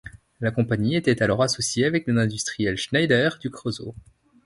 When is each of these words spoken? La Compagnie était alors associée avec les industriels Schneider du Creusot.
La 0.39 0.49
Compagnie 0.49 0.95
était 0.95 1.21
alors 1.21 1.43
associée 1.43 1.85
avec 1.85 2.07
les 2.07 2.17
industriels 2.17 2.75
Schneider 2.75 3.37
du 3.37 3.51
Creusot. 3.51 3.93